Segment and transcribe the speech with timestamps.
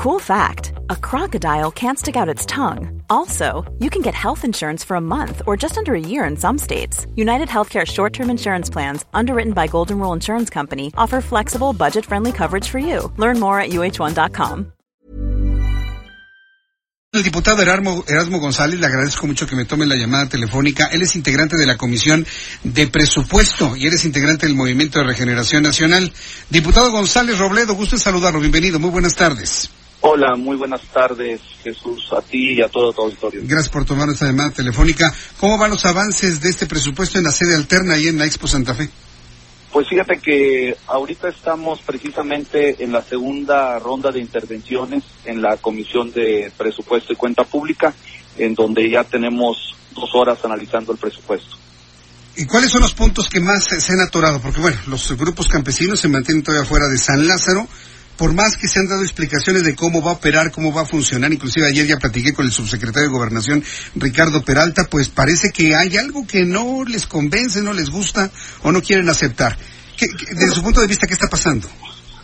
[0.00, 3.02] Cool fact a crocodile can't stick out its tongue.
[3.10, 6.38] Also, you can get health insurance for a month or just under a year in
[6.38, 7.06] some states.
[7.16, 12.06] United Healthcare short term insurance plans, underwritten by Golden Rule Insurance Company, offer flexible, budget
[12.06, 13.12] friendly coverage for you.
[13.18, 14.72] Learn more at uh1.com.
[17.12, 20.86] El diputado Erasmo, Erasmo González, le agradezco mucho que me tome la llamada telefónica.
[20.86, 22.26] Él es integrante de la Comisión
[22.64, 26.10] de Presupuesto y eres integrante del Movimiento de Regeneración Nacional.
[26.48, 28.40] Diputado González Robledo, gusto en saludarlo.
[28.40, 29.68] Bienvenido, muy buenas tardes.
[30.02, 33.42] Hola, muy buenas tardes, Jesús, a ti y a todo tu auditorio.
[33.44, 35.12] Gracias por tomar esta llamada telefónica.
[35.38, 38.46] ¿Cómo van los avances de este presupuesto en la sede alterna y en la Expo
[38.46, 38.88] Santa Fe?
[39.70, 46.10] Pues fíjate que ahorita estamos precisamente en la segunda ronda de intervenciones en la Comisión
[46.12, 47.94] de Presupuesto y Cuenta Pública,
[48.38, 51.56] en donde ya tenemos dos horas analizando el presupuesto.
[52.36, 54.40] ¿Y cuáles son los puntos que más se han atorado?
[54.40, 57.68] Porque bueno, los grupos campesinos se mantienen todavía fuera de San Lázaro,
[58.20, 60.84] por más que se han dado explicaciones de cómo va a operar, cómo va a
[60.84, 63.64] funcionar, inclusive ayer ya platiqué con el subsecretario de Gobernación,
[63.94, 68.30] Ricardo Peralta, pues parece que hay algo que no les convence, no les gusta
[68.62, 69.56] o no quieren aceptar.
[69.96, 71.66] ¿Qué, desde su punto de vista, ¿qué está pasando?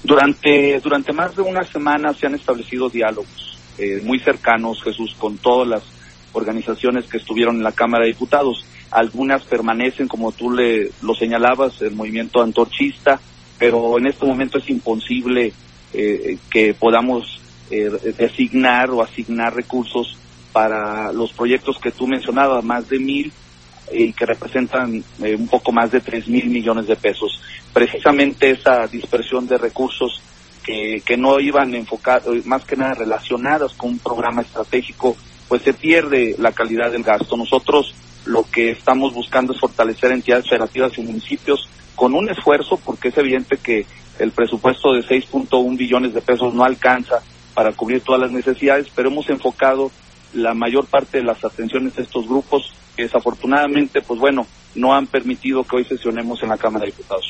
[0.04, 5.38] Durante, durante más de una semana se han establecido diálogos eh, muy cercanos, Jesús, con
[5.38, 5.82] todas las
[6.34, 8.66] organizaciones que estuvieron en la Cámara de Diputados.
[8.90, 13.18] Algunas permanecen, como tú le, lo señalabas, el movimiento antorchista,
[13.58, 15.54] pero en este momento es imposible
[15.96, 20.16] eh, que podamos eh, designar o asignar recursos
[20.52, 23.32] para los proyectos que tú mencionabas, más de mil
[23.92, 27.40] y que representan eh, un poco más de tres mil millones de pesos.
[27.72, 30.20] Precisamente esa dispersión de recursos
[30.64, 35.16] que, que no iban enfocados, más que nada relacionadas con un programa estratégico,
[35.48, 37.36] pues se pierde la calidad del gasto.
[37.36, 37.94] Nosotros
[38.24, 43.18] lo que estamos buscando es fortalecer entidades federativas y municipios con un esfuerzo, porque es
[43.18, 43.86] evidente que
[44.18, 47.22] el presupuesto de 6.1 billones de pesos no alcanza
[47.54, 49.90] para cubrir todas las necesidades, pero hemos enfocado
[50.34, 55.06] la mayor parte de las atenciones de estos grupos que desafortunadamente, pues bueno, no han
[55.06, 57.24] permitido que hoy sesionemos en la Cámara de Diputados.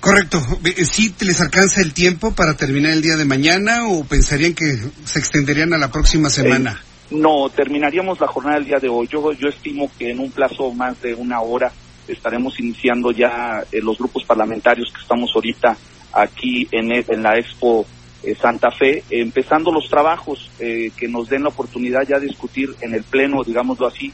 [0.00, 0.42] Correcto.
[0.90, 5.18] ¿Sí les alcanza el tiempo para terminar el día de mañana o pensarían que se
[5.18, 6.82] extenderían a la próxima semana?
[7.10, 9.06] Eh, no, terminaríamos la jornada el día de hoy.
[9.08, 11.72] Yo, yo estimo que en un plazo más de una hora
[12.08, 15.76] estaremos iniciando ya eh, los grupos parlamentarios que estamos ahorita
[16.12, 17.86] aquí en, en la Expo
[18.22, 22.74] eh, Santa Fe, empezando los trabajos eh, que nos den la oportunidad ya de discutir
[22.80, 24.12] en el Pleno, digámoslo así,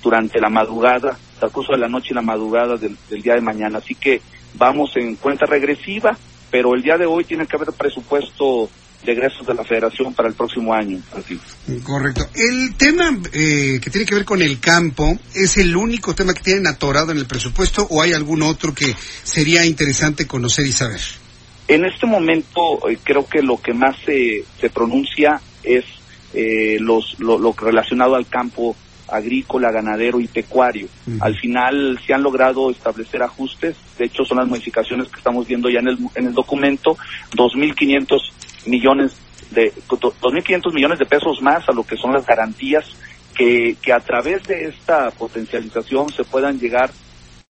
[0.00, 3.40] durante la madrugada, el curso de la noche y la madrugada del, del día de
[3.40, 3.78] mañana.
[3.78, 4.20] Así que
[4.54, 6.16] vamos en cuenta regresiva,
[6.48, 8.70] pero el día de hoy tiene que haber presupuesto
[9.04, 11.00] de egresos de la federación para el próximo año.
[11.16, 11.38] Así.
[11.82, 12.28] Correcto.
[12.34, 16.42] El tema eh, que tiene que ver con el campo, ¿es el único tema que
[16.42, 21.00] tienen atorado en el presupuesto o hay algún otro que sería interesante conocer y saber?
[21.68, 25.84] En este momento eh, creo que lo que más se, se pronuncia es
[26.34, 28.76] eh, los, lo, lo, relacionado al campo
[29.08, 30.88] agrícola, ganadero y pecuario.
[31.06, 31.18] Uh -huh.
[31.20, 35.70] Al final se han logrado establecer ajustes, de hecho son las modificaciones que estamos viendo
[35.70, 36.96] ya en el, en el documento,
[37.34, 38.18] 2.500
[38.66, 39.16] millones
[39.50, 42.84] de 2.500 millones de pesos más a lo que son las garantías
[43.34, 46.90] que, que a través de esta potencialización se puedan llegar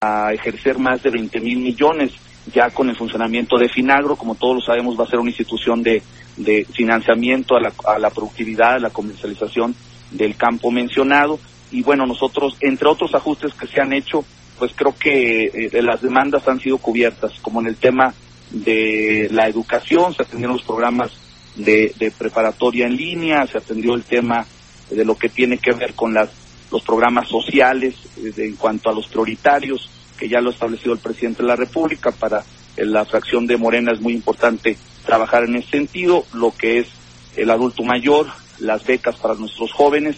[0.01, 2.13] a ejercer más de 20 mil millones
[2.53, 5.83] ya con el funcionamiento de Finagro, como todos lo sabemos, va a ser una institución
[5.83, 6.01] de,
[6.37, 9.75] de financiamiento a la, a la productividad, a la comercialización
[10.11, 11.39] del campo mencionado.
[11.71, 14.25] Y bueno, nosotros, entre otros ajustes que se han hecho,
[14.57, 18.13] pues creo que eh, las demandas han sido cubiertas, como en el tema
[18.51, 21.11] de la educación, se atendieron los programas
[21.55, 24.45] de, de, preparatoria en línea, se atendió el tema
[24.89, 26.29] de lo que tiene que ver con las,
[26.71, 30.99] los programas sociales de, en cuanto a los prioritarios, que ya lo ha establecido el
[30.99, 32.43] presidente de la República, para
[32.77, 36.87] la fracción de Morena es muy importante trabajar en ese sentido, lo que es
[37.35, 38.27] el adulto mayor,
[38.59, 40.17] las becas para nuestros jóvenes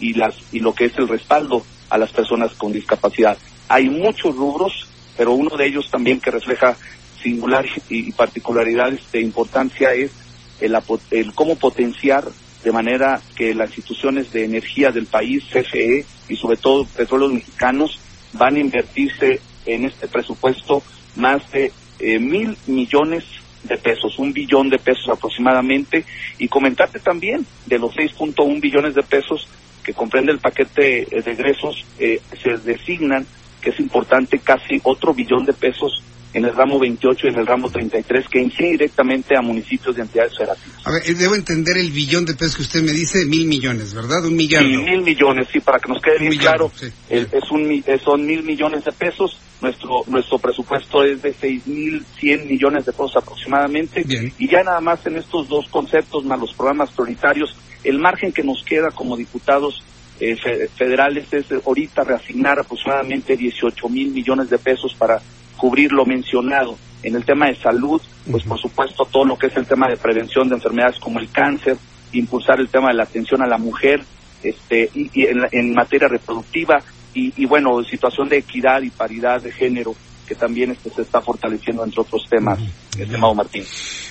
[0.00, 3.38] y, las, y lo que es el respaldo a las personas con discapacidad.
[3.68, 6.76] Hay muchos rubros, pero uno de ellos también que refleja
[7.22, 10.12] singular y particularidades de importancia es
[10.60, 10.76] el,
[11.10, 12.24] el, cómo potenciar
[12.64, 17.98] de manera que las instituciones de energía del país, CFE y sobre todo petróleos mexicanos,
[18.32, 20.82] van a invertirse en este presupuesto
[21.16, 23.24] más de eh, mil millones
[23.64, 26.04] de pesos, un billón de pesos aproximadamente,
[26.38, 29.48] y comentarte también de los 6.1 billones de pesos
[29.82, 33.26] que comprende el paquete de egresos, eh, se designan,
[33.60, 36.02] que es importante, casi otro billón de pesos
[36.32, 40.02] en el ramo 28 y en el ramo 33 que incide directamente a municipios de
[40.02, 40.86] entidades federativas.
[40.86, 44.24] A ver, debo entender el billón de pesos que usted me dice, mil millones, ¿verdad?
[44.24, 44.64] Un millón.
[44.64, 46.72] Sí, mil millones, sí, para que nos quede bien millón, claro.
[46.74, 46.86] Sí.
[47.08, 52.86] El, es un, son mil millones de pesos nuestro nuestro presupuesto es de 6.100 millones
[52.86, 54.04] de pesos aproximadamente
[54.38, 58.44] y ya nada más en estos dos conceptos más los programas prioritarios el margen que
[58.44, 59.82] nos queda como diputados
[60.20, 60.36] eh,
[60.76, 65.20] federales es ahorita reasignar aproximadamente 18 mil millones de pesos para
[65.58, 68.00] cubrir lo mencionado en el tema de salud
[68.30, 71.30] pues por supuesto todo lo que es el tema de prevención de enfermedades como el
[71.30, 71.76] cáncer
[72.12, 74.02] impulsar el tema de la atención a la mujer
[74.42, 76.82] este y, en materia reproductiva
[77.14, 79.94] y, bueno, situación de equidad y paridad de género
[80.26, 82.60] que también este, se está fortaleciendo entre otros temas,
[82.96, 83.64] estimado Martín.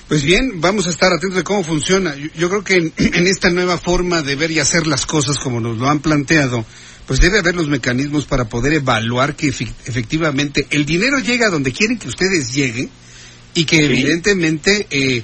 [0.08, 2.14] Pues bien, vamos a estar atentos de cómo funciona.
[2.34, 5.76] Yo, creo que en, esta nueva forma de ver y hacer las cosas como nos
[5.76, 6.64] lo han planteado,
[7.06, 11.72] pues debe haber los mecanismos para poder evaluar que efectivamente el dinero llega a donde
[11.72, 12.90] quieren que ustedes lleguen
[13.54, 15.22] y que evidentemente eh,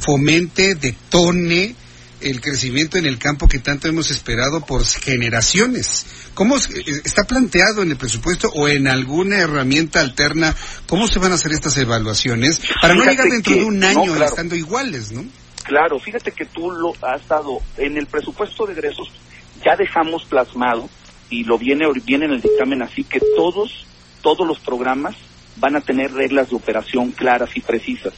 [0.00, 1.76] fomente, detone
[2.24, 6.06] el crecimiento en el campo que tanto hemos esperado por generaciones.
[6.34, 10.54] ¿Cómo está planteado en el presupuesto o en alguna herramienta alterna
[10.86, 14.56] cómo se van a hacer estas evaluaciones para no llegar dentro de un año estando
[14.56, 15.24] iguales, ¿no?
[15.64, 19.10] Claro, fíjate que tú lo has dado en el presupuesto de egresos
[19.64, 20.88] ya dejamos plasmado
[21.30, 23.86] y lo viene viene en el dictamen así que todos
[24.22, 25.14] todos los programas
[25.56, 28.12] van a tener reglas de operación claras y precisas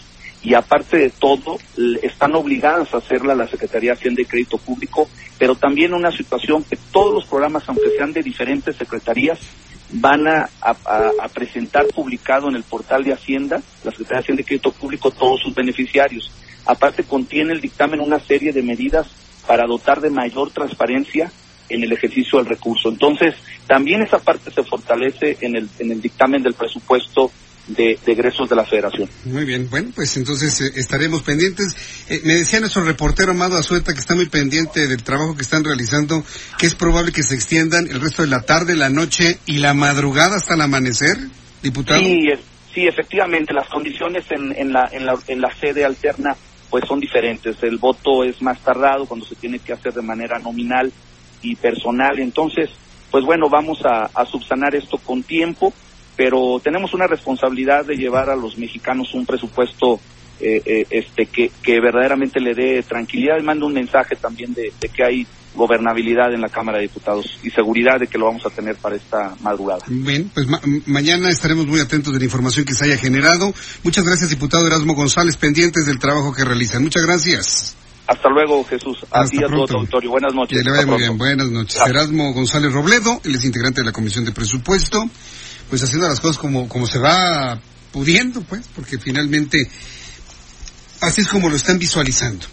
[0.47, 1.59] y aparte de todo
[2.03, 5.09] están obligadas a hacerla la Secretaría de Hacienda y Crédito Público,
[5.41, 9.41] pero también una situación que todos los programas, aunque sean de diferentes secretarías,
[9.91, 10.49] van a,
[11.35, 15.41] presentar publicado en el portal de Hacienda, la Secretaría de Hacienda y Crédito Público, todos
[15.41, 16.31] sus beneficiarios.
[16.65, 19.09] Aparte contiene el dictamen una serie de medidas
[19.49, 21.33] para dotar de mayor transparencia
[21.69, 22.89] en el ejercicio del recurso.
[22.89, 23.35] Entonces,
[23.67, 27.33] también esa parte se fortalece en el, en el dictamen del presupuesto
[27.69, 29.09] de, egresos de la federación.
[29.25, 31.77] Muy bien, bueno, pues entonces eh, estaremos pendientes.
[32.09, 35.65] Eh, me decía nuestro reportero Amado Azueta que está muy pendiente del trabajo que están
[35.65, 36.25] realizando,
[36.59, 39.75] que es probable que se extiendan el resto de la tarde, la noche y la
[39.75, 41.17] madrugada hasta el amanecer,
[41.63, 42.01] diputado.
[42.01, 42.29] Sí,
[42.73, 46.37] sí efectivamente, las condiciones en, en, la, en, la, en la sede alterna
[46.71, 47.63] pues son diferentes.
[47.63, 50.93] El voto es más tardado cuando se tiene que hacer de manera nominal
[51.43, 52.19] y personal.
[52.19, 52.71] Entonces,
[53.11, 55.73] pues bueno, vamos a, a subsanar esto con tiempo
[56.17, 60.01] pero tenemos una responsabilidad de llevar a los mexicanos un presupuesto
[60.39, 64.73] eh, eh, este que, que verdaderamente le dé tranquilidad y mando un mensaje también de,
[64.95, 68.51] que hay gobernabilidad en la Cámara de Diputados y seguridad de que lo vamos a
[68.51, 69.85] tener para esta madrugada.
[69.89, 70.47] Bien, pues
[70.87, 73.55] mañana estaremos muy atentos de la información que se haya generado.
[73.83, 76.83] Muchas gracias, diputado Erasmo González, pendientes del trabajo que realizan.
[76.83, 77.77] Muchas gracias.
[78.07, 78.99] Hasta luego, Jesús.
[79.11, 80.11] Así a todo tu auditorio.
[80.11, 80.63] Buenas noches.
[80.63, 81.19] le vaya muy bien.
[81.19, 81.81] Buenas noches.
[81.87, 85.03] Erasmo González Robledo, él es integrante de la Comisión de Presupuesto.
[85.69, 87.61] Pues haciendo las cosas como, como se va
[87.93, 89.59] pudiendo, pues, porque finalmente
[91.01, 92.47] así es como lo están visualizando.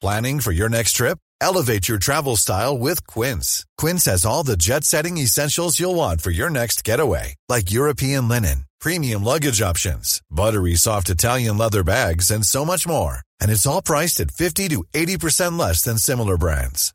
[0.00, 1.18] Planning for your next trip?
[1.40, 3.64] Elevate your travel style with Quince.
[3.78, 8.64] Quince has all the jet-setting essentials you'll want for your next getaway, like European linen,
[8.80, 13.20] premium luggage options, buttery soft Italian leather bags, and so much more.
[13.40, 16.94] And it's all priced at 50 to 80% less than similar brands.